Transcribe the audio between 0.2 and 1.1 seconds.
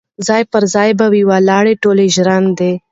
ځاي پر ځای به